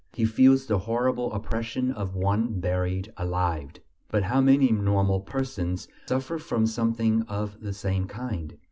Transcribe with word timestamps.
He 0.13 0.25
feels 0.25 0.65
the 0.65 0.79
horrible 0.79 1.31
oppression 1.31 1.91
of 1.91 2.15
one 2.15 2.59
buried 2.59 3.13
alive. 3.17 3.73
But 4.09 4.23
how 4.23 4.41
many 4.41 4.71
normal 4.71 5.19
persons 5.19 5.87
suffer 6.07 6.39
from 6.39 6.65
something 6.65 7.21
of 7.27 7.59
the 7.61 7.71
same 7.71 8.07
kind! 8.07 8.57